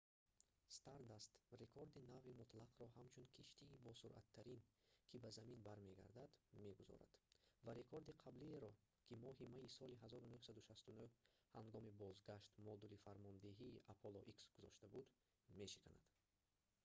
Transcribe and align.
stardust 0.75 1.33
рекорди 1.61 2.01
нави 2.13 2.31
мутлақро 2.41 2.85
ҳамчун 2.97 3.25
киштии 3.37 3.79
босуръаттарин 3.87 4.61
ки 5.09 5.15
ба 5.23 5.29
замин 5.37 5.59
бармегардад 5.67 6.31
мегузорад 6.65 7.11
ва 7.65 7.71
рекорди 7.79 8.17
қаблиеро 8.23 8.71
ки 9.05 9.13
моҳи 9.25 9.45
майи 9.55 9.73
соли 9.77 9.95
1969 10.01 11.17
ҳангоми 11.57 11.91
бозгашт 12.03 12.49
модули 12.67 12.97
фармондеҳии 13.05 13.81
apollo 13.93 14.21
x 14.35 14.37
гузошта 14.55 14.85
буд 14.93 15.05
мешиканад 15.59 16.05